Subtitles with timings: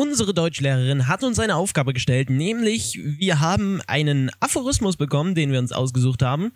[0.00, 5.58] Unsere Deutschlehrerin hat uns eine Aufgabe gestellt, nämlich wir haben einen Aphorismus bekommen, den wir
[5.58, 6.52] uns ausgesucht haben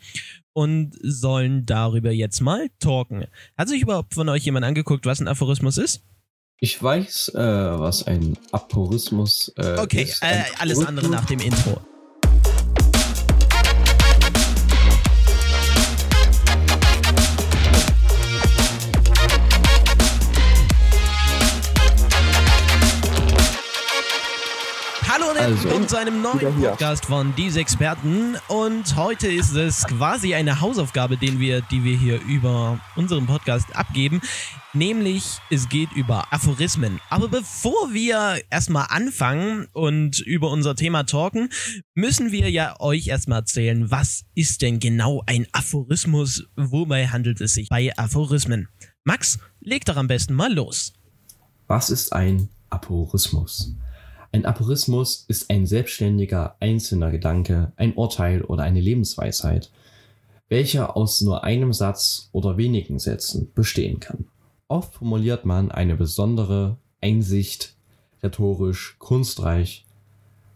[0.52, 3.26] und sollen darüber jetzt mal talken.
[3.58, 6.04] Hat sich überhaupt von euch jemand angeguckt, was ein Aphorismus ist?
[6.60, 10.22] Ich weiß, äh, was ein Aphorismus äh, okay, ist.
[10.22, 11.80] Okay, äh, alles andere nach dem Intro.
[25.42, 28.36] Also, willkommen zu einem neuen Podcast von Diese Experten.
[28.46, 33.74] Und heute ist es quasi eine Hausaufgabe, den wir, die wir hier über unseren Podcast
[33.74, 34.20] abgeben.
[34.72, 37.00] Nämlich, es geht über Aphorismen.
[37.10, 41.48] Aber bevor wir erstmal anfangen und über unser Thema talken,
[41.94, 46.44] müssen wir ja euch erstmal erzählen, was ist denn genau ein Aphorismus?
[46.54, 48.68] Wobei handelt es sich bei Aphorismen?
[49.02, 50.92] Max, leg doch am besten mal los.
[51.66, 53.74] Was ist ein Aphorismus?
[54.34, 59.70] Ein Aphorismus ist ein selbstständiger, einzelner Gedanke, ein Urteil oder eine Lebensweisheit,
[60.48, 64.24] welcher aus nur einem Satz oder wenigen Sätzen bestehen kann.
[64.68, 67.76] Oft formuliert man eine besondere Einsicht,
[68.22, 69.84] rhetorisch, kunstreich,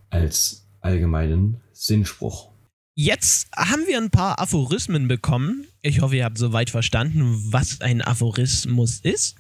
[0.09, 2.49] als allgemeinen Sinnspruch.
[2.95, 5.67] Jetzt haben wir ein paar Aphorismen bekommen.
[5.83, 9.37] Ich hoffe, ihr habt soweit verstanden, was ein Aphorismus ist.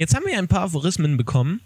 [0.00, 1.60] Jetzt haben wir ein paar Aphorismen bekommen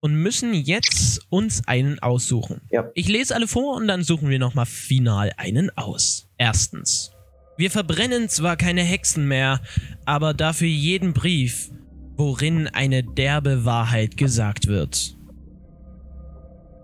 [0.00, 2.60] und müssen jetzt uns einen aussuchen.
[2.70, 2.90] Ja.
[2.94, 6.28] Ich lese alle vor und dann suchen wir nochmal final einen aus.
[6.38, 7.10] Erstens.
[7.56, 9.60] Wir verbrennen zwar keine Hexen mehr,
[10.04, 11.70] aber dafür jeden Brief,
[12.16, 15.16] worin eine derbe Wahrheit gesagt wird.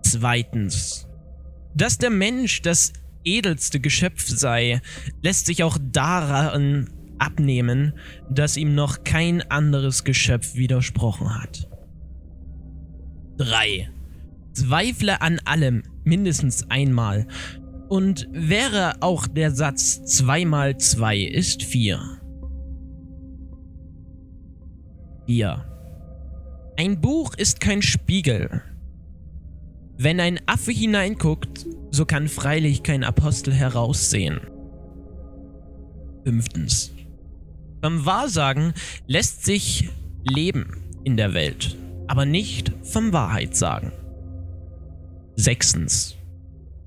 [0.01, 1.07] Zweitens.
[1.75, 4.81] Dass der Mensch das edelste Geschöpf sei,
[5.21, 7.93] lässt sich auch daran abnehmen,
[8.29, 11.69] dass ihm noch kein anderes Geschöpf widersprochen hat.
[13.37, 13.89] 3.
[14.53, 17.27] Zweifle an allem mindestens einmal.
[17.89, 21.99] Und wäre auch der Satz 2 mal 2 ist 4.
[25.25, 25.65] 4.
[26.77, 28.61] Ein Buch ist kein Spiegel.
[29.97, 34.41] Wenn ein Affe hineinguckt, so kann freilich kein Apostel heraussehen.
[36.23, 36.91] Fünftens.
[37.81, 38.73] Vom Wahrsagen
[39.07, 39.89] lässt sich
[40.23, 41.77] leben in der Welt
[42.07, 43.91] aber nicht vom Wahrheit sagen.
[45.35, 46.15] Sechstens.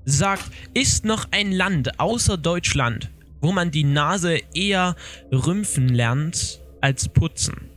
[0.05, 3.09] Sagt, ist noch ein Land außer Deutschland,
[3.41, 4.95] wo man die Nase eher
[5.31, 7.69] rümpfen lernt als putzen.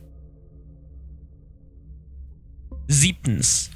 [2.87, 3.71] Siebtens.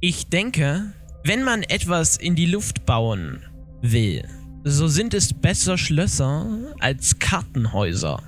[0.00, 0.92] Ich denke,
[1.24, 3.44] wenn man etwas in die Luft bauen
[3.80, 4.24] will,
[4.64, 8.22] so sind es besser Schlösser als Kartenhäuser.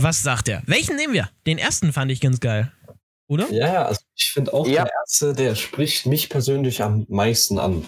[0.00, 0.62] Was sagt er?
[0.66, 1.28] Welchen nehmen wir?
[1.44, 2.72] Den ersten fand ich ganz geil.
[3.26, 3.50] Oder?
[3.52, 4.84] Ja, also ich finde auch ja.
[4.84, 7.84] der erste, der spricht mich persönlich am meisten an.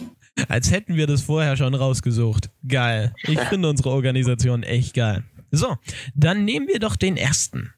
[0.49, 2.50] Als hätten wir das vorher schon rausgesucht.
[2.66, 3.15] Geil.
[3.22, 5.22] Ich finde unsere Organisation echt geil.
[5.53, 5.76] So,
[6.16, 7.72] dann nehmen wir doch den ersten.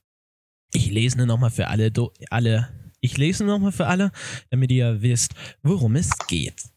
[0.73, 1.93] Ich lese nur nochmal für alle,
[2.31, 2.93] alle.
[3.01, 4.13] Ich lese nur nochmal für alle,
[4.49, 6.71] damit ihr wisst, worum es geht.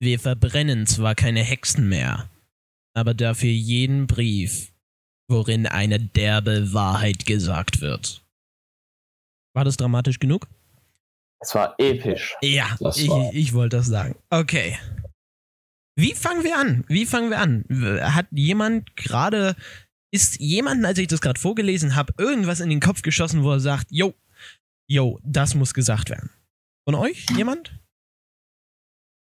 [0.00, 2.30] Wir verbrennen zwar keine Hexen mehr,
[2.94, 4.73] aber dafür jeden Brief,
[5.28, 8.24] worin eine derbe Wahrheit gesagt wird.
[9.54, 10.48] War das dramatisch genug?
[11.40, 12.34] Es war episch.
[12.42, 14.16] Ja, ich, ich wollte das sagen.
[14.30, 14.78] Okay.
[15.96, 16.84] Wie fangen wir an?
[16.88, 17.64] Wie fangen wir an?
[18.00, 19.54] Hat jemand gerade,
[20.12, 23.60] ist jemand, als ich das gerade vorgelesen habe, irgendwas in den Kopf geschossen, wo er
[23.60, 24.14] sagt, yo,
[24.88, 26.30] yo, das muss gesagt werden?
[26.88, 27.78] Von euch jemand?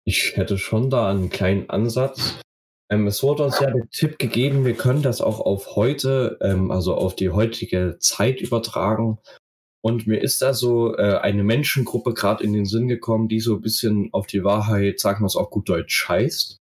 [0.05, 2.41] Ich hätte schon da einen kleinen Ansatz.
[2.91, 6.71] Ähm, es wurde uns ja der Tipp gegeben, wir können das auch auf heute, ähm,
[6.71, 9.19] also auf die heutige Zeit übertragen.
[9.81, 13.57] Und mir ist da so äh, eine Menschengruppe gerade in den Sinn gekommen, die so
[13.57, 16.59] ein bisschen auf die Wahrheit, sagen wir es auch gut Deutsch, scheißt.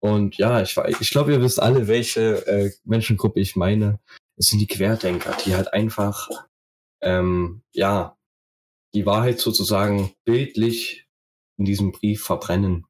[0.00, 4.00] Und ja, ich, ich glaube, ihr wisst alle, welche äh, Menschengruppe ich meine.
[4.36, 6.28] Es sind die Querdenker, die halt einfach,
[7.02, 8.16] ähm, ja,
[8.94, 11.06] die Wahrheit sozusagen bildlich
[11.56, 12.84] in diesem Brief verbrennen.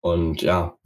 [0.00, 0.78] Und ja,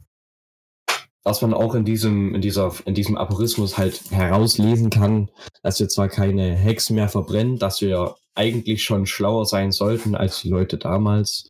[1.23, 5.29] was man auch in diesem, in dieser, in diesem Aphorismus halt herauslesen kann,
[5.61, 10.41] dass wir zwar keine Hexen mehr verbrennen, dass wir eigentlich schon schlauer sein sollten als
[10.41, 11.49] die Leute damals,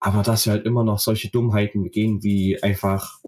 [0.00, 3.20] aber dass wir halt immer noch solche Dummheiten begehen, wie einfach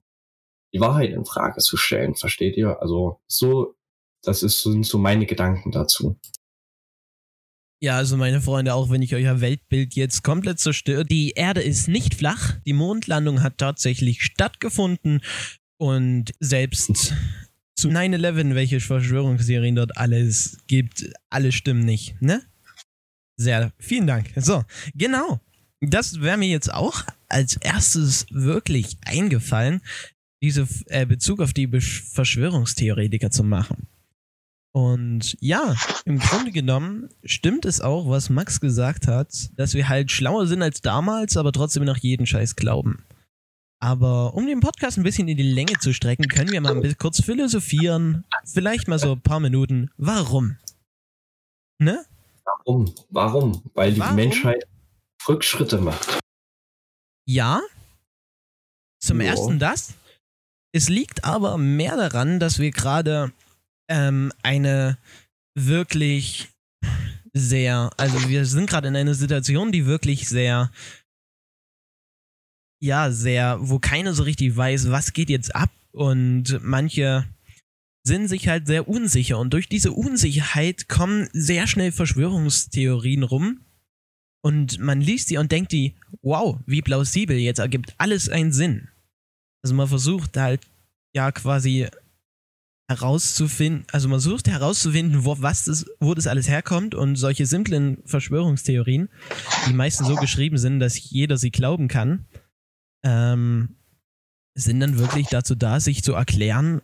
[0.73, 2.81] die Wahrheit in Frage zu stellen, versteht ihr?
[2.83, 3.77] Also so,
[4.23, 6.19] das ist, sind so meine Gedanken dazu.
[7.81, 11.87] Ja, also meine Freunde, auch wenn ich euer Weltbild jetzt komplett zerstöre, die Erde ist
[11.87, 15.21] nicht flach, die Mondlandung hat tatsächlich stattgefunden.
[15.79, 17.15] Und selbst
[17.75, 22.43] zu 9-11, welche Verschwörungsserien dort alles gibt, alle stimmen nicht, ne?
[23.37, 24.31] Sehr, vielen Dank.
[24.37, 25.41] So, genau.
[25.81, 29.83] Das wäre mir jetzt auch als erstes wirklich eingefallen,
[30.43, 33.89] diese äh, Bezug auf die Besch Verschwörungstheoretiker zu machen.
[34.73, 40.11] Und ja, im Grunde genommen stimmt es auch, was Max gesagt hat, dass wir halt
[40.11, 43.05] schlauer sind als damals, aber trotzdem noch jeden Scheiß glauben.
[43.85, 46.81] Aber um den Podcast ein bisschen in die Länge zu strecken, können wir mal ein
[46.81, 48.25] bisschen kurz philosophieren.
[48.47, 49.91] Vielleicht mal so ein paar Minuten.
[49.99, 50.57] Warum?
[51.79, 52.03] Ne?
[52.65, 52.95] Warum?
[53.11, 53.63] Warum?
[53.75, 54.17] Weil die Warum?
[54.17, 54.67] Menschheit
[55.29, 56.19] Rückschritte macht.
[57.29, 57.61] Ja.
[59.01, 59.27] Zum jo.
[59.27, 59.93] ersten das.
[60.73, 63.35] Es liegt aber mehr daran, dass wir gerade
[63.91, 64.97] ähm, eine
[65.55, 66.49] wirklich
[67.35, 70.71] sehr, also wir sind gerade in einer Situation, die wirklich sehr,
[72.85, 75.71] ja, sehr, wo keiner so richtig weiß, was geht jetzt ab.
[75.93, 77.25] Und manche
[78.07, 79.39] sind sich halt sehr unsicher.
[79.39, 83.61] Und durch diese Unsicherheit kommen sehr schnell Verschwörungstheorien rum.
[84.43, 88.89] Und man liest sie und denkt die, wow, wie plausibel, jetzt ergibt alles einen Sinn.
[89.63, 90.61] Also man versucht halt
[91.15, 91.89] ja quasi
[92.87, 96.95] herauszufinden, also man sucht herauszufinden, wo, was das, wo das alles herkommt.
[96.95, 99.09] Und solche simplen Verschwörungstheorien,
[99.67, 102.27] die meistens so geschrieben sind, dass jeder sie glauben kann,
[103.05, 103.77] ähm,
[104.55, 106.81] sind dann wirklich dazu da, sich zu erklären,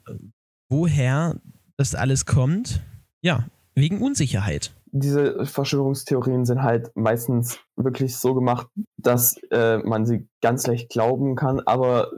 [0.68, 1.40] woher
[1.76, 2.80] das alles kommt.
[3.22, 4.72] Ja, wegen Unsicherheit.
[4.92, 11.36] Diese Verschwörungstheorien sind halt meistens wirklich so gemacht, dass äh, man sie ganz leicht glauben
[11.36, 12.10] kann, aber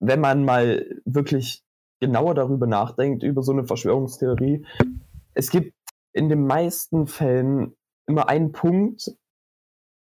[0.00, 1.62] wenn man mal wirklich
[2.00, 4.64] genauer darüber nachdenkt, über so eine Verschwörungstheorie,
[5.34, 5.74] es gibt
[6.12, 7.74] in den meisten Fällen
[8.06, 9.12] immer einen Punkt,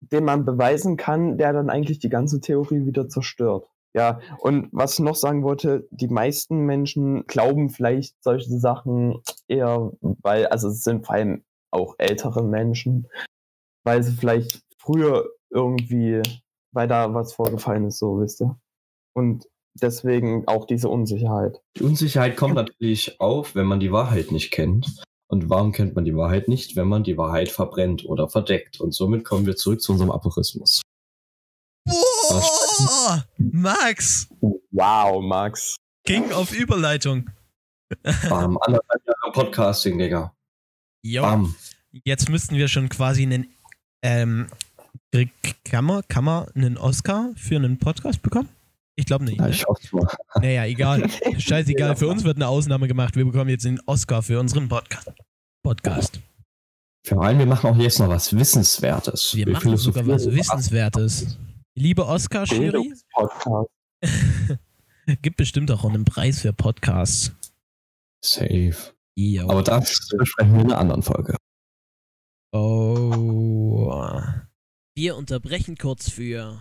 [0.00, 3.68] den man beweisen kann, der dann eigentlich die ganze Theorie wieder zerstört.
[3.94, 9.92] Ja, und was ich noch sagen wollte, die meisten Menschen glauben vielleicht solche Sachen eher,
[10.00, 13.08] weil, also es sind vor allem auch ältere Menschen,
[13.84, 16.22] weil sie vielleicht früher irgendwie,
[16.72, 18.58] weil da was vorgefallen ist, so wisst ihr.
[19.14, 21.60] Und deswegen auch diese Unsicherheit.
[21.76, 25.02] Die Unsicherheit kommt natürlich auf, wenn man die Wahrheit nicht kennt.
[25.28, 26.74] Und warum kennt man die Wahrheit nicht?
[26.74, 28.80] Wenn man die Wahrheit verbrennt oder verdeckt.
[28.80, 30.80] Und somit kommen wir zurück zu unserem Aporismus.
[31.84, 34.28] Boah, Max!
[34.70, 35.76] Wow, Max.
[36.04, 37.30] King auf Überleitung.
[38.28, 40.34] Bam, anderthalb Jahre Podcasting, Digga.
[41.02, 41.22] Jo.
[41.22, 41.54] Bam.
[42.04, 43.52] Jetzt müssten wir schon quasi einen,
[44.02, 44.48] ähm,
[45.64, 48.48] kann man einen Oscar für einen Podcast bekommen?
[48.98, 49.40] Ich glaube nicht.
[49.40, 49.50] Ne?
[49.50, 50.08] Ich hoffe mal.
[50.42, 51.08] Naja, egal.
[51.38, 51.94] Scheißegal.
[51.94, 53.14] Für uns wird eine Ausnahme gemacht.
[53.14, 55.12] Wir bekommen jetzt den Oscar für unseren Podcast.
[55.62, 56.20] Podcast.
[57.06, 59.36] Vor allem, wir machen auch jetzt noch was Wissenswertes.
[59.36, 61.38] Wir, wir machen sogar was Wissenswertes.
[61.76, 62.92] Liebe Oscar-Jury.
[65.22, 67.30] Gibt bestimmt auch einen Preis für Podcasts.
[68.24, 68.74] Safe.
[69.14, 69.48] Jo.
[69.48, 71.36] Aber das besprechen wir in einer anderen Folge.
[72.52, 73.92] Oh.
[74.96, 76.58] Wir unterbrechen kurz für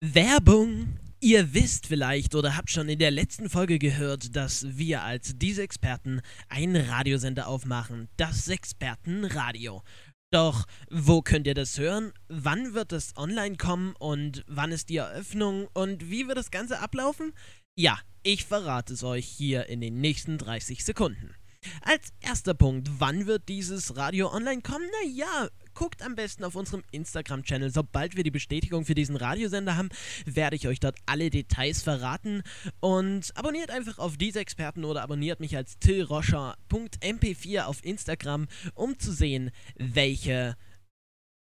[0.00, 1.00] Werbung.
[1.24, 5.62] Ihr wisst vielleicht oder habt schon in der letzten Folge gehört, dass wir als diese
[5.62, 9.84] Experten einen Radiosender aufmachen, das Expertenradio.
[10.32, 12.12] Doch wo könnt ihr das hören?
[12.26, 16.80] Wann wird es online kommen und wann ist die Eröffnung und wie wird das Ganze
[16.80, 17.32] ablaufen?
[17.78, 21.36] Ja, ich verrate es euch hier in den nächsten 30 Sekunden.
[21.82, 24.86] Als erster Punkt, wann wird dieses Radio online kommen?
[25.04, 27.70] Naja, guckt am besten auf unserem Instagram-Channel.
[27.70, 29.88] Sobald wir die Bestätigung für diesen Radiosender haben,
[30.24, 32.42] werde ich euch dort alle Details verraten.
[32.80, 39.12] Und abonniert einfach auf diese Experten oder abonniert mich als tillroscher.mp4 auf Instagram, um zu
[39.12, 40.56] sehen, welche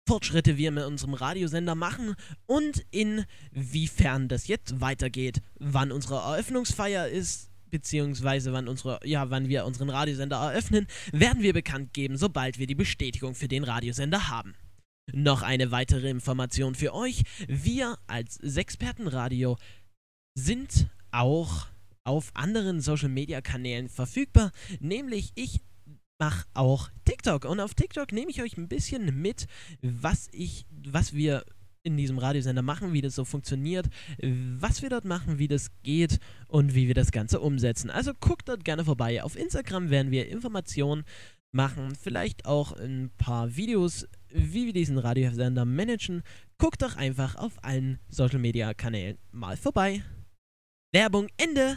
[0.06, 2.14] Fortschritte wir mit unserem Radiosender machen
[2.46, 9.64] und inwiefern das jetzt weitergeht, wann unsere Eröffnungsfeier ist beziehungsweise wann, unsere, ja, wann wir
[9.64, 14.54] unseren Radiosender eröffnen, werden wir bekannt geben, sobald wir die Bestätigung für den Radiosender haben.
[15.12, 17.24] Noch eine weitere Information für euch.
[17.48, 19.58] Wir als Sexpertenradio
[20.38, 21.66] sind auch
[22.04, 25.60] auf anderen Social-Media-Kanälen verfügbar, nämlich ich
[26.20, 29.48] mache auch TikTok und auf TikTok nehme ich euch ein bisschen mit,
[29.82, 31.44] was ich, was wir
[31.84, 33.88] in diesem Radiosender machen, wie das so funktioniert,
[34.58, 37.90] was wir dort machen, wie das geht und wie wir das Ganze umsetzen.
[37.90, 39.22] Also guckt dort gerne vorbei.
[39.22, 41.04] Auf Instagram werden wir Informationen
[41.52, 46.22] machen, vielleicht auch ein paar Videos, wie wir diesen Radiosender managen.
[46.58, 50.02] Guckt doch einfach auf allen Social Media Kanälen mal vorbei.
[50.92, 51.76] Werbung Ende.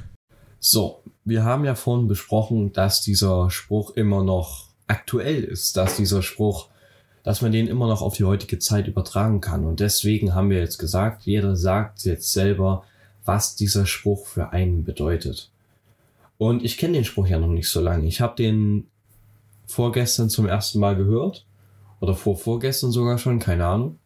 [0.59, 6.23] So, wir haben ja vorhin besprochen, dass dieser Spruch immer noch aktuell ist, dass dieser
[6.23, 6.69] Spruch
[7.27, 9.65] dass man den immer noch auf die heutige Zeit übertragen kann.
[9.65, 12.85] Und deswegen haben wir jetzt gesagt, jeder sagt jetzt selber,
[13.25, 15.51] was dieser Spruch für einen bedeutet.
[16.37, 18.07] Und ich kenne den Spruch ja noch nicht so lange.
[18.07, 18.87] Ich habe den
[19.65, 21.45] vorgestern zum ersten Mal gehört
[21.99, 23.99] Oder vor vorgestern sogar schon, keine Ahnung.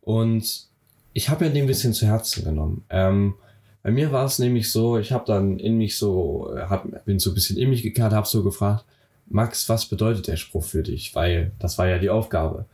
[0.00, 0.68] Und
[1.14, 2.84] ich habe mir den ein bisschen zu Herzen genommen.
[2.88, 3.34] Ähm,
[3.82, 7.32] bei mir war es nämlich so, ich habe dann in mich so, hab, bin so
[7.32, 8.84] ein bisschen in mich gekehrt, habe so gefragt,
[9.30, 11.14] Max, was bedeutet der Spruch für dich?
[11.14, 12.66] Weil das war ja die Aufgabe.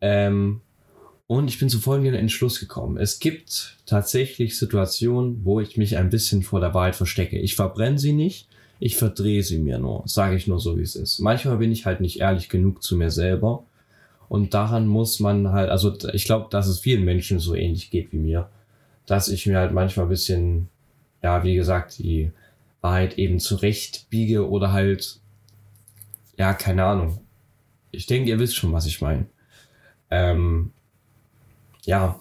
[0.00, 0.60] Ähm,
[1.26, 2.96] und ich bin zu folgendem Entschluss gekommen.
[2.96, 7.38] Es gibt tatsächlich Situationen, wo ich mich ein bisschen vor der Wahrheit verstecke.
[7.38, 8.48] Ich verbrenne sie nicht,
[8.80, 11.18] ich verdrehe sie mir nur, sage ich nur so, wie es ist.
[11.18, 13.64] Manchmal bin ich halt nicht ehrlich genug zu mir selber.
[14.28, 18.12] Und daran muss man halt, also ich glaube, dass es vielen Menschen so ähnlich geht
[18.12, 18.48] wie mir,
[19.06, 20.68] dass ich mir halt manchmal ein bisschen,
[21.22, 22.30] ja, wie gesagt, die
[22.80, 25.20] Wahrheit eben zurechtbiege oder halt,
[26.38, 27.18] ja, keine Ahnung.
[27.90, 29.26] Ich denke, ihr wisst schon, was ich meine.
[30.10, 30.72] Ähm,
[31.84, 32.18] ja,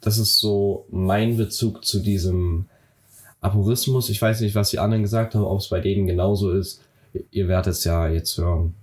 [0.00, 2.66] das ist so mein Bezug zu diesem
[3.40, 4.08] Aporismus.
[4.08, 6.82] Ich weiß nicht, was die anderen gesagt haben, ob es bei denen genauso ist.
[7.30, 8.74] Ihr werdet es ja jetzt hören.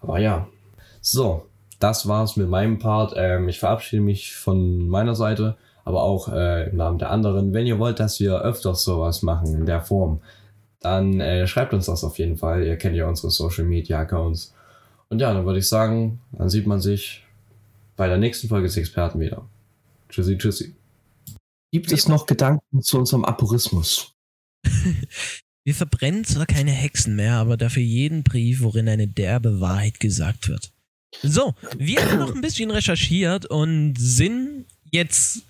[0.00, 0.46] Aber ja.
[1.00, 1.46] So,
[1.80, 3.14] das war's mit meinem Part.
[3.16, 7.52] Ähm, ich verabschiede mich von meiner Seite, aber auch äh, im Namen der anderen.
[7.54, 10.20] Wenn ihr wollt, dass wir öfters sowas machen in der Form,
[10.82, 12.64] dann äh, schreibt uns das auf jeden Fall.
[12.66, 14.54] Ihr kennt ja unsere Social Media Accounts.
[15.08, 17.24] Und ja, dann würde ich sagen, dann sieht man sich
[17.96, 19.46] bei der nächsten Folge des Experten wieder.
[20.08, 20.74] Tschüssi, tschüssi.
[21.72, 24.12] Gibt es noch Gedanken zu unserem Aporismus?
[25.64, 30.48] Wir verbrennen zwar keine Hexen mehr, aber dafür jeden Brief, worin eine derbe Wahrheit gesagt
[30.48, 30.72] wird.
[31.22, 35.42] So, wir haben noch ein bisschen recherchiert und sind jetzt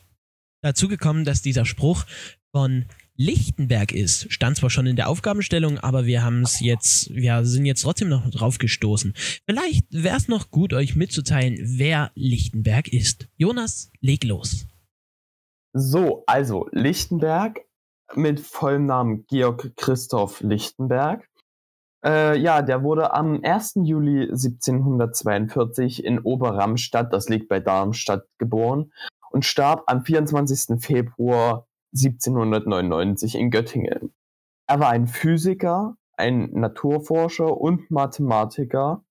[0.60, 2.04] dazu gekommen, dass dieser Spruch
[2.50, 2.84] von
[3.16, 4.32] Lichtenberg ist.
[4.32, 8.08] Stand zwar schon in der Aufgabenstellung, aber wir haben es jetzt, wir sind jetzt trotzdem
[8.08, 9.14] noch drauf gestoßen.
[9.46, 13.28] Vielleicht wäre es noch gut, euch mitzuteilen, wer Lichtenberg ist.
[13.36, 14.66] Jonas, leg los.
[15.74, 17.60] So, also Lichtenberg
[18.14, 21.28] mit vollem Namen Georg Christoph Lichtenberg.
[22.04, 23.74] Äh, ja, der wurde am 1.
[23.84, 28.92] Juli 1742 in Oberramstadt, das liegt bei Darmstadt, geboren
[29.30, 30.82] und starb am 24.
[30.82, 34.12] Februar 1799 in Göttingen.
[34.66, 39.04] Er war ein Physiker, ein Naturforscher und Mathematiker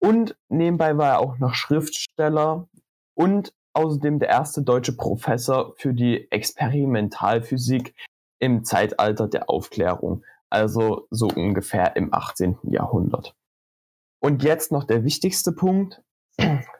[0.00, 2.68] und nebenbei war er auch noch Schriftsteller
[3.14, 7.94] und außerdem der erste deutsche Professor für die Experimentalphysik
[8.40, 12.58] im Zeitalter der Aufklärung, also so ungefähr im 18.
[12.64, 13.34] Jahrhundert.
[14.20, 16.02] Und jetzt noch der wichtigste Punkt.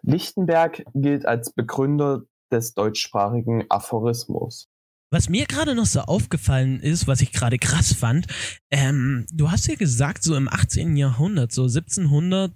[0.03, 2.23] Lichtenberg gilt als Begründer
[2.53, 4.69] des deutschsprachigen Aphorismus.
[5.11, 8.27] Was mir gerade noch so aufgefallen ist, was ich gerade krass fand,
[8.71, 10.97] ähm, du hast ja gesagt, so im 18.
[10.97, 12.53] Jahrhundert, so 1700,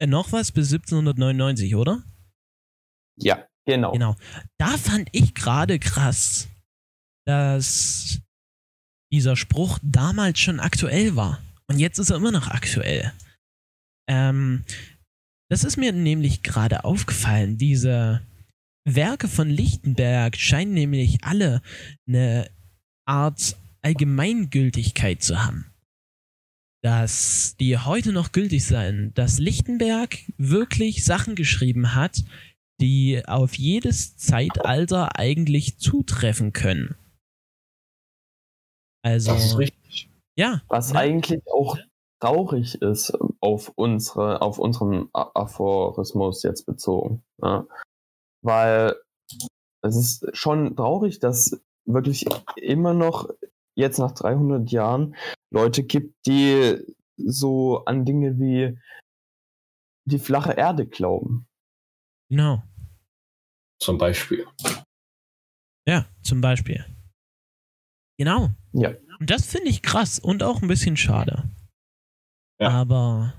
[0.00, 2.02] äh, noch was bis 1799, oder?
[3.18, 3.92] Ja, genau.
[3.92, 4.16] Genau.
[4.58, 6.48] Da fand ich gerade krass,
[7.24, 8.20] dass
[9.12, 11.40] dieser Spruch damals schon aktuell war.
[11.68, 13.12] Und jetzt ist er immer noch aktuell.
[14.08, 14.64] Ähm,
[15.48, 18.22] das ist mir nämlich gerade aufgefallen, diese
[18.86, 21.60] Werke von Lichtenberg scheinen nämlich alle
[22.06, 22.48] eine
[23.04, 25.72] Art Allgemeingültigkeit zu haben.
[26.82, 32.22] Dass die heute noch gültig sein, dass Lichtenberg wirklich Sachen geschrieben hat,
[32.80, 36.94] die auf jedes Zeitalter eigentlich zutreffen können.
[39.02, 39.32] Also.
[39.32, 40.10] Das ist richtig.
[40.38, 40.62] Ja.
[40.68, 41.00] Was ja.
[41.00, 41.76] eigentlich auch
[42.20, 47.24] traurig ist auf unsere, auf unseren Aphorismus jetzt bezogen.
[47.42, 47.66] Ja
[48.46, 48.96] weil
[49.82, 52.26] es ist schon traurig, dass wirklich
[52.56, 53.28] immer noch
[53.76, 55.14] jetzt nach 300 Jahren
[55.52, 56.82] Leute gibt, die
[57.16, 58.78] so an Dinge wie
[60.08, 61.46] die flache Erde glauben.
[62.30, 62.62] Genau.
[63.80, 64.46] Zum Beispiel.
[65.86, 66.84] Ja, zum Beispiel.
[68.18, 68.50] Genau.
[68.72, 68.94] Ja.
[69.20, 71.50] Und das finde ich krass und auch ein bisschen schade.
[72.58, 72.70] Ja.
[72.70, 73.34] Aber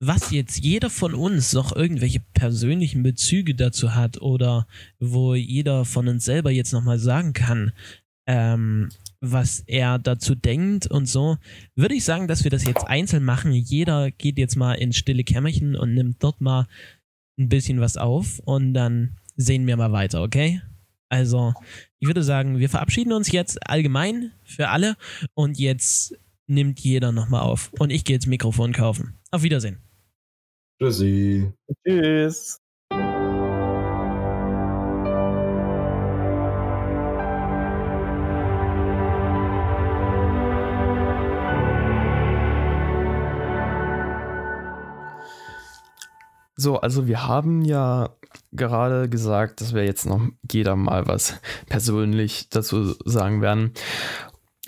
[0.00, 4.66] was jetzt jeder von uns noch irgendwelche persönlichen Bezüge dazu hat oder
[4.98, 7.72] wo jeder von uns selber jetzt nochmal sagen kann,
[8.26, 8.88] ähm,
[9.20, 11.36] was er dazu denkt und so,
[11.76, 13.52] würde ich sagen, dass wir das jetzt einzeln machen.
[13.52, 16.66] Jeder geht jetzt mal ins stille Kämmerchen und nimmt dort mal
[17.38, 20.62] ein bisschen was auf und dann sehen wir mal weiter, okay?
[21.10, 21.52] Also,
[21.98, 24.96] ich würde sagen, wir verabschieden uns jetzt allgemein für alle
[25.34, 26.14] und jetzt
[26.46, 27.72] nimmt jeder nochmal auf.
[27.78, 29.18] Und ich gehe jetzt Mikrofon kaufen.
[29.30, 29.89] Auf Wiedersehen.
[30.80, 31.52] Tschüssi.
[31.86, 32.58] Tschüss.
[46.56, 48.16] So, also wir haben ja
[48.52, 53.74] gerade gesagt, dass wir jetzt noch jeder mal was persönlich dazu sagen werden.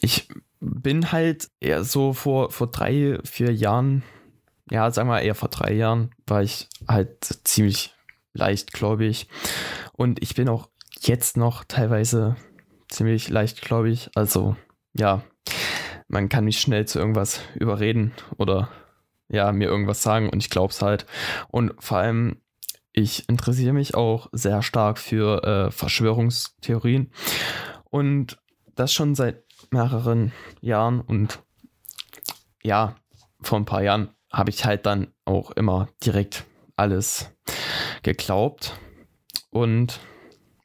[0.03, 0.29] Ich
[0.61, 4.03] bin halt eher so vor, vor drei, vier Jahren
[4.73, 7.95] ja, sagen wir eher vor drei Jahren, war ich halt ziemlich
[8.33, 9.29] leicht, glaube ich.
[9.93, 12.37] Und ich bin auch jetzt noch teilweise
[12.89, 14.09] ziemlich leicht, glaube ich.
[14.15, 14.57] Also,
[14.95, 15.23] ja,
[16.09, 18.71] man kann mich schnell zu irgendwas überreden oder
[19.29, 21.05] ja, mir irgendwas sagen und ich glaube es halt.
[21.49, 22.41] Und vor allem,
[22.95, 27.13] ich interessiere mich auch sehr stark für äh, Verschwörungstheorien
[27.91, 28.39] und
[28.75, 31.43] das schon seit mehreren Jahren und
[32.63, 32.97] ja,
[33.43, 36.45] vor ein paar Jahren habe ich halt dann auch immer direkt
[36.77, 37.31] alles
[38.03, 38.79] geglaubt
[39.51, 40.01] und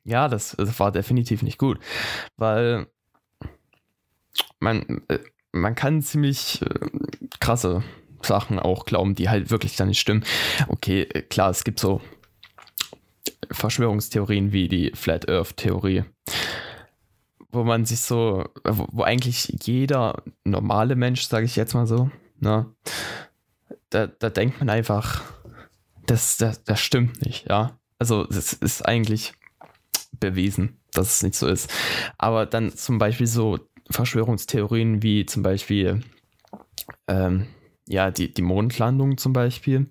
[0.05, 1.79] ja, das, das war definitiv nicht gut,
[2.37, 2.87] weil
[4.59, 5.19] man, äh,
[5.51, 6.87] man kann ziemlich äh,
[7.39, 7.83] krasse
[8.21, 10.23] Sachen auch glauben, die halt wirklich dann nicht stimmen.
[10.67, 12.01] Okay, äh, klar, es gibt so
[13.51, 16.03] Verschwörungstheorien wie die Flat Earth Theorie,
[17.51, 22.09] wo man sich so, wo eigentlich jeder normale Mensch, sage ich jetzt mal so,
[22.39, 22.73] ne,
[23.89, 25.23] da, da denkt man einfach,
[26.05, 27.77] das, das, das stimmt nicht, ja.
[27.99, 29.33] Also es ist eigentlich
[30.19, 31.71] bewiesen, dass es nicht so ist.
[32.17, 36.03] Aber dann zum Beispiel so Verschwörungstheorien wie zum Beispiel
[37.07, 37.47] ähm,
[37.87, 39.87] ja, die, die Mondlandung zum Beispiel,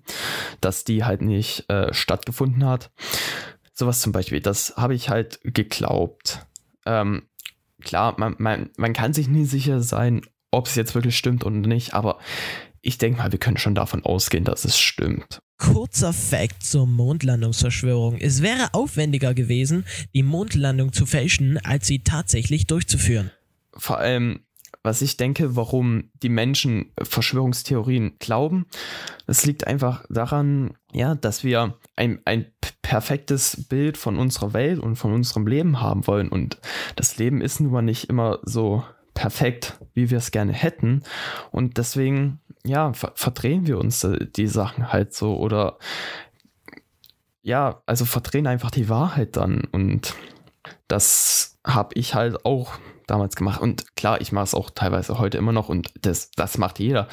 [0.61, 2.91] dass die halt nicht äh, stattgefunden hat.
[3.73, 6.45] Sowas zum Beispiel, das habe ich halt geglaubt.
[6.85, 7.23] Ähm,
[7.81, 11.55] klar, man, man, man kann sich nie sicher sein, ob es jetzt wirklich stimmt oder
[11.55, 12.19] nicht, aber
[12.87, 15.41] ich denke mal, wir können schon davon ausgehen, dass es stimmt.
[15.57, 18.17] Kurzer Fact zur Mondlandungsverschwörung.
[18.17, 23.31] Es wäre aufwendiger gewesen, die Mondlandung zu fälschen, als sie tatsächlich durchzuführen.
[23.73, 24.39] Vor allem,
[24.83, 28.67] was ich denke, warum die Menschen Verschwörungstheorien glauben,
[29.25, 32.45] das liegt einfach daran, ja, dass wir ein, ein
[32.81, 36.29] perfektes Bild von unserer Welt und von unserem Leben haben wollen.
[36.29, 36.57] Und
[36.95, 38.81] das Leben ist nun mal nicht immer so
[39.17, 41.01] perfekt, wie wir es gerne hätten.
[41.51, 45.77] Und deswegen, ja, ver verdrehen wir uns äh, die Sachen halt so oder
[47.41, 49.61] ja, also verdrehen einfach die Wahrheit dann.
[49.71, 50.15] Und
[50.89, 52.73] das habe ich halt auch
[53.07, 53.61] damals gemacht.
[53.61, 57.07] Und klar, ich mache es auch teilweise heute immer noch und das, das macht jeder.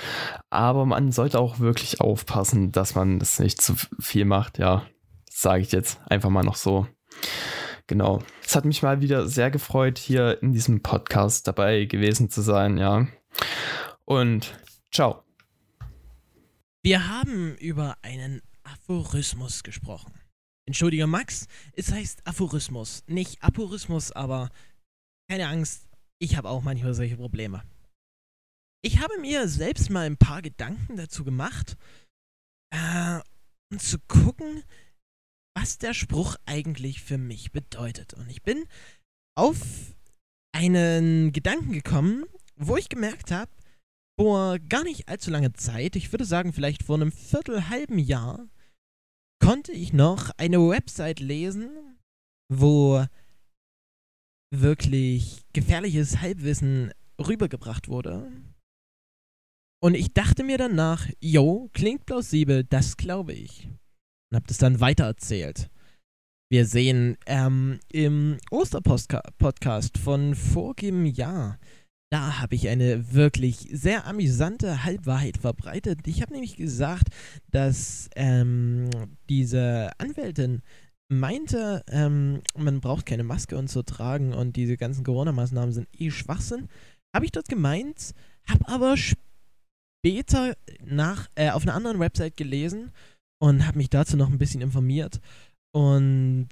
[0.50, 4.58] Aber man sollte auch wirklich aufpassen, dass man das nicht zu viel macht.
[4.58, 4.82] Ja,
[5.30, 6.86] sage ich jetzt einfach mal noch so.
[7.86, 8.20] Genau.
[8.44, 12.78] Es hat mich mal wieder sehr gefreut, hier in diesem Podcast dabei gewesen zu sein,
[12.78, 13.06] ja.
[14.04, 14.58] Und
[14.90, 15.23] ciao.
[16.84, 20.12] Wir haben über einen Aphorismus gesprochen.
[20.66, 24.50] Entschuldige Max, es heißt Aphorismus, nicht Aporismus, aber
[25.30, 27.62] keine Angst, ich habe auch manchmal solche Probleme.
[28.82, 31.78] Ich habe mir selbst mal ein paar Gedanken dazu gemacht,
[32.70, 33.20] äh,
[33.72, 34.62] um zu gucken,
[35.56, 38.12] was der Spruch eigentlich für mich bedeutet.
[38.12, 38.66] Und ich bin
[39.38, 39.96] auf
[40.54, 43.50] einen Gedanken gekommen, wo ich gemerkt habe,
[44.18, 48.48] vor gar nicht allzu langer Zeit, ich würde sagen vielleicht vor einem Viertel, halben Jahr,
[49.42, 51.70] konnte ich noch eine Website lesen,
[52.48, 53.04] wo
[54.52, 58.30] wirklich gefährliches Halbwissen rübergebracht wurde.
[59.82, 63.68] Und ich dachte mir danach, yo, klingt plausibel, das glaube ich
[64.34, 65.70] und habe das dann weitererzählt.
[66.50, 71.58] Wir sehen ähm, im Osterpodcast von vorigem Jahr,
[72.10, 76.06] da habe ich eine wirklich sehr amüsante Halbwahrheit verbreitet.
[76.06, 77.08] Ich habe nämlich gesagt,
[77.50, 78.88] dass ähm,
[79.28, 80.62] diese Anwältin
[81.08, 86.10] meinte, ähm, man braucht keine Maske und so tragen und diese ganzen Corona-Maßnahmen sind eh
[86.10, 86.68] Schwachsinn.
[87.14, 88.14] Habe ich dort gemeint,
[88.48, 92.92] habe aber später nach, äh, auf einer anderen Website gelesen
[93.40, 95.20] und habe mich dazu noch ein bisschen informiert
[95.72, 96.48] und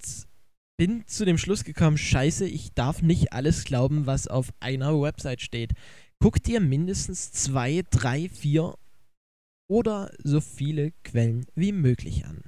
[0.84, 5.40] bin zu dem Schluss gekommen, scheiße, ich darf nicht alles glauben, was auf einer Website
[5.40, 5.74] steht.
[6.18, 8.76] Guck dir mindestens zwei, drei, vier
[9.70, 12.42] oder so viele Quellen wie möglich an.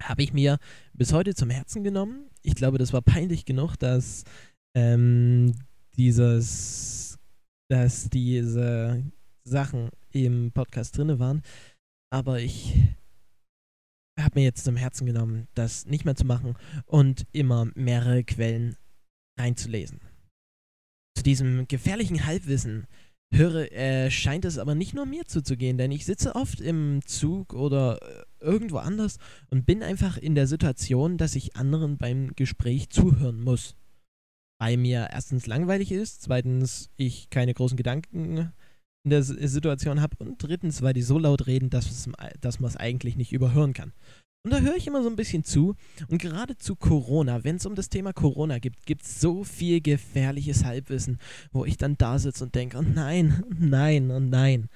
[0.00, 0.58] Habe ich mir
[0.94, 2.30] bis heute zum Herzen genommen.
[2.40, 4.24] Ich glaube, das war peinlich genug, dass
[4.74, 5.56] ähm,
[5.98, 7.18] dieses,
[7.70, 9.04] dass diese
[9.44, 11.42] Sachen im Podcast drinne waren.
[12.10, 12.72] Aber ich
[14.18, 16.54] habe mir jetzt zum Herzen genommen, das nicht mehr zu machen
[16.86, 18.76] und immer mehrere Quellen
[19.38, 20.00] reinzulesen.
[21.16, 22.86] Zu diesem gefährlichen Halbwissen
[23.32, 27.52] höre, äh, scheint es aber nicht nur mir zuzugehen, denn ich sitze oft im Zug
[27.52, 29.18] oder äh, irgendwo anders
[29.50, 33.76] und bin einfach in der Situation, dass ich anderen beim Gespräch zuhören muss.
[34.60, 38.52] Weil mir erstens langweilig ist, zweitens ich keine großen Gedanken
[39.08, 42.08] in der Situation habe und drittens, weil die so laut reden, dass,
[42.40, 43.92] dass man es eigentlich nicht überhören kann.
[44.44, 45.74] Und da höre ich immer so ein bisschen zu.
[46.08, 49.80] Und gerade zu Corona, wenn es um das Thema Corona geht, gibt es so viel
[49.80, 51.18] gefährliches Halbwissen,
[51.52, 54.68] wo ich dann da sitze und denke, oh nein, nein, oh nein.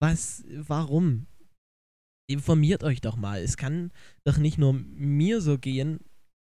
[0.00, 1.26] Was, warum?
[2.28, 3.42] Informiert euch doch mal.
[3.42, 3.90] Es kann
[4.24, 6.00] doch nicht nur mir so gehen,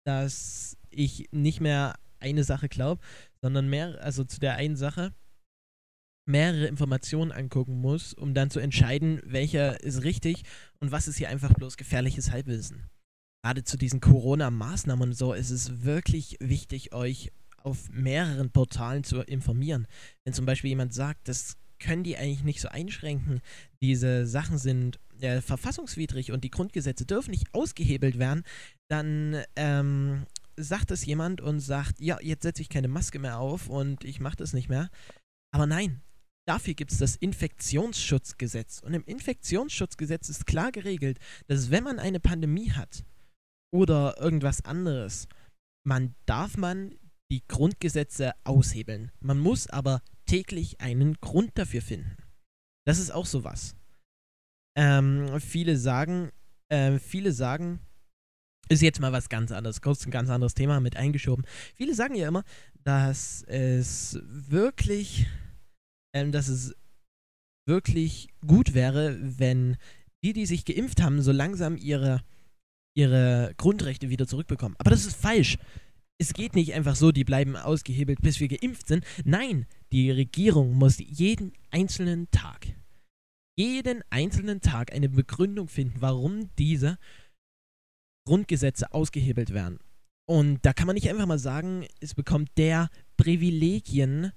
[0.04, 3.00] dass ich nicht mehr eine Sache glaube,
[3.40, 5.14] sondern mehr, also zu der einen Sache,
[6.28, 10.42] mehrere Informationen angucken muss, um dann zu entscheiden, welcher ist richtig
[10.78, 12.90] und was ist hier einfach bloß gefährliches Halbwissen.
[13.42, 19.20] Gerade zu diesen Corona-Maßnahmen und so ist es wirklich wichtig, euch auf mehreren Portalen zu
[19.20, 19.86] informieren.
[20.24, 23.40] Wenn zum Beispiel jemand sagt, das können die eigentlich nicht so einschränken,
[23.80, 28.42] diese Sachen sind äh, verfassungswidrig und die Grundgesetze dürfen nicht ausgehebelt werden,
[28.88, 33.68] dann ähm, sagt das jemand und sagt, ja, jetzt setze ich keine Maske mehr auf
[33.68, 34.90] und ich mache das nicht mehr.
[35.52, 36.02] Aber nein,
[36.48, 38.80] dafür gibt es das Infektionsschutzgesetz.
[38.80, 43.04] Und im Infektionsschutzgesetz ist klar geregelt, dass wenn man eine Pandemie hat
[43.70, 45.28] oder irgendwas anderes,
[45.84, 46.94] man darf man
[47.30, 49.12] die Grundgesetze aushebeln.
[49.20, 52.16] Man muss aber täglich einen Grund dafür finden.
[52.86, 53.74] Das ist auch sowas.
[54.76, 56.30] Ähm, viele sagen,
[56.70, 57.80] äh, viele sagen,
[58.68, 61.44] ist jetzt mal was ganz anderes, kurz ein ganz anderes Thema mit eingeschoben.
[61.74, 62.44] Viele sagen ja immer,
[62.84, 65.26] dass es wirklich,
[66.14, 66.74] ähm, dass es
[67.66, 69.76] wirklich gut wäre, wenn
[70.24, 72.22] die, die sich geimpft haben, so langsam ihre,
[72.96, 74.76] ihre Grundrechte wieder zurückbekommen.
[74.78, 75.58] Aber das ist falsch.
[76.20, 79.04] Es geht nicht einfach so, die bleiben ausgehebelt, bis wir geimpft sind.
[79.24, 82.66] Nein, die Regierung muss jeden einzelnen Tag,
[83.56, 86.98] jeden einzelnen Tag eine Begründung finden, warum diese
[88.26, 89.78] Grundgesetze ausgehebelt werden.
[90.28, 94.32] Und da kann man nicht einfach mal sagen, es bekommt der Privilegien,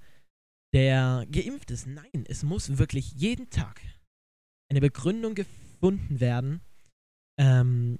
[0.72, 1.86] der geimpft ist.
[1.86, 3.80] Nein, es muss wirklich jeden Tag
[4.70, 6.60] eine Begründung gefunden werden,
[7.38, 7.98] ähm,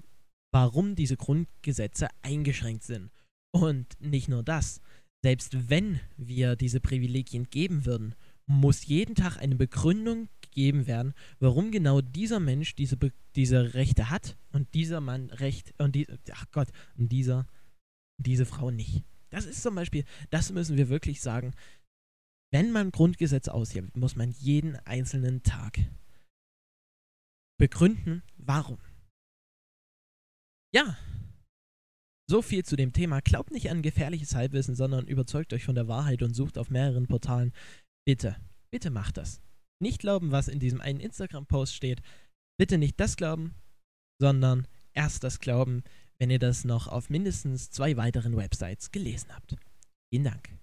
[0.53, 3.11] warum diese Grundgesetze eingeschränkt sind.
[3.55, 4.81] Und nicht nur das,
[5.23, 8.15] selbst wenn wir diese Privilegien geben würden,
[8.47, 12.99] muss jeden Tag eine Begründung gegeben werden, warum genau dieser Mensch diese,
[13.37, 17.47] diese Rechte hat und dieser Mann Recht und die, ach Gott, und dieser,
[18.19, 19.05] diese Frau nicht.
[19.31, 21.53] Das ist zum Beispiel, das müssen wir wirklich sagen.
[22.53, 25.79] Wenn man Grundgesetze aushebelt, muss man jeden einzelnen Tag
[27.59, 28.79] begründen, warum.
[30.75, 30.97] Ja,
[32.29, 33.21] so viel zu dem Thema.
[33.21, 37.07] Glaubt nicht an gefährliches Halbwissen, sondern überzeugt euch von der Wahrheit und sucht auf mehreren
[37.07, 37.53] Portalen.
[38.07, 38.37] Bitte,
[38.71, 39.41] bitte macht das.
[39.83, 42.03] Nicht glauben, was in diesem einen Instagram-Post steht.
[42.59, 43.55] Bitte nicht das glauben,
[44.21, 45.83] sondern erst das glauben,
[46.19, 49.57] wenn ihr das noch auf mindestens zwei weiteren Websites gelesen habt.
[50.11, 50.62] Vielen Dank.